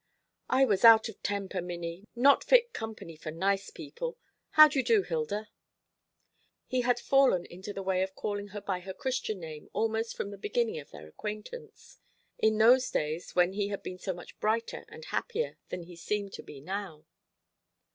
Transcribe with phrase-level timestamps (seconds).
[0.49, 4.17] "I was out of temper, Minnie; not fit company for nice people.
[4.49, 5.49] How do you do, Hilda?"
[6.65, 10.31] He had fallen into the way of calling her by her Christian name almost from
[10.31, 11.99] the beginning of their acquaintance;
[12.39, 16.33] in those days when he had been so much brighter and happier than he seemed
[16.33, 17.05] to be now.